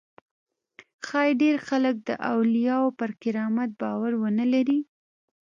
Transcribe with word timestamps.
ښایي 1.05 1.33
ډېر 1.41 1.55
خلک 1.67 1.95
د 2.01 2.09
اولیاوو 2.31 2.95
پر 2.99 3.09
کرامت 3.21 3.69
باور 3.81 4.13
ونه 4.21 4.45
لري. 4.53 4.79